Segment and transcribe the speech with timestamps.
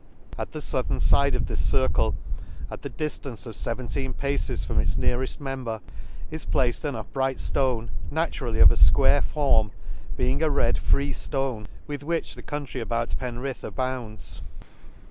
[0.39, 2.15] —At the fouthern fide of this circle,
[2.71, 5.79] at the diftance of feventeen paces from its neareft member,
[6.31, 9.69] is placed an upright {lone naturally of a fquare form,
[10.17, 14.41] being a red free ftone, w r ith which the country about Penrith abounds.